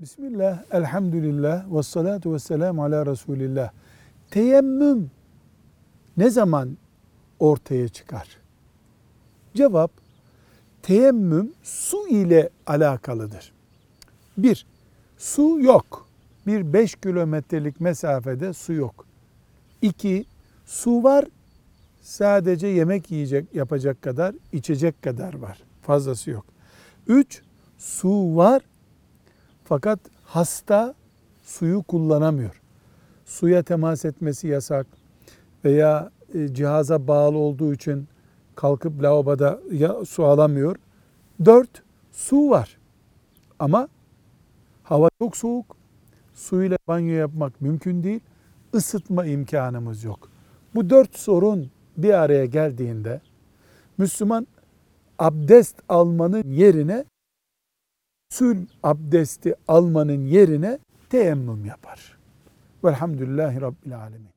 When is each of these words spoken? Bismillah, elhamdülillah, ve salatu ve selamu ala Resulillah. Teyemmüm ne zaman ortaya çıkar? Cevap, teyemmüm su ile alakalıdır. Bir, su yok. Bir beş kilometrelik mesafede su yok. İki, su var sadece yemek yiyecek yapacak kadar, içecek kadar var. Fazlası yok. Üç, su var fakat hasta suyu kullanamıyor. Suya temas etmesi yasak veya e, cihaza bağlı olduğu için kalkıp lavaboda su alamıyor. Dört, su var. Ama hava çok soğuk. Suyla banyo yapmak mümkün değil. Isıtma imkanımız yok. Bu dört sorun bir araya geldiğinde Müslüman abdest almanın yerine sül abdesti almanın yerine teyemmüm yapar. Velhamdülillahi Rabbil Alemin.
Bismillah, 0.00 0.64
elhamdülillah, 0.70 1.76
ve 1.76 1.82
salatu 1.82 2.34
ve 2.34 2.38
selamu 2.38 2.84
ala 2.84 3.06
Resulillah. 3.06 3.70
Teyemmüm 4.30 5.10
ne 6.16 6.30
zaman 6.30 6.76
ortaya 7.38 7.88
çıkar? 7.88 8.28
Cevap, 9.54 9.90
teyemmüm 10.82 11.52
su 11.62 12.08
ile 12.08 12.50
alakalıdır. 12.66 13.52
Bir, 14.38 14.66
su 15.18 15.60
yok. 15.60 16.08
Bir 16.46 16.72
beş 16.72 16.94
kilometrelik 16.94 17.80
mesafede 17.80 18.52
su 18.52 18.72
yok. 18.72 19.06
İki, 19.82 20.24
su 20.66 21.02
var 21.02 21.24
sadece 22.00 22.66
yemek 22.66 23.10
yiyecek 23.10 23.54
yapacak 23.54 24.02
kadar, 24.02 24.34
içecek 24.52 25.02
kadar 25.02 25.34
var. 25.34 25.62
Fazlası 25.82 26.30
yok. 26.30 26.44
Üç, 27.06 27.42
su 27.78 28.36
var 28.36 28.62
fakat 29.70 30.00
hasta 30.24 30.94
suyu 31.42 31.82
kullanamıyor. 31.82 32.60
Suya 33.24 33.62
temas 33.62 34.04
etmesi 34.04 34.48
yasak 34.48 34.86
veya 35.64 36.10
e, 36.34 36.54
cihaza 36.54 37.08
bağlı 37.08 37.38
olduğu 37.38 37.74
için 37.74 38.08
kalkıp 38.54 39.02
lavaboda 39.02 39.60
su 40.06 40.24
alamıyor. 40.24 40.76
Dört, 41.44 41.82
su 42.12 42.50
var. 42.50 42.78
Ama 43.58 43.88
hava 44.82 45.08
çok 45.18 45.36
soğuk. 45.36 45.76
Suyla 46.34 46.78
banyo 46.88 47.14
yapmak 47.14 47.60
mümkün 47.60 48.02
değil. 48.02 48.20
Isıtma 48.74 49.26
imkanımız 49.26 50.04
yok. 50.04 50.30
Bu 50.74 50.90
dört 50.90 51.16
sorun 51.16 51.70
bir 51.96 52.14
araya 52.14 52.46
geldiğinde 52.46 53.20
Müslüman 53.98 54.46
abdest 55.18 55.76
almanın 55.88 56.42
yerine 56.50 57.04
sül 58.30 58.66
abdesti 58.82 59.54
almanın 59.68 60.26
yerine 60.26 60.78
teyemmüm 61.10 61.64
yapar. 61.64 62.18
Velhamdülillahi 62.84 63.60
Rabbil 63.60 63.98
Alemin. 63.98 64.30